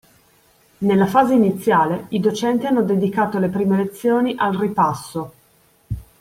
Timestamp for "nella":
0.79-1.05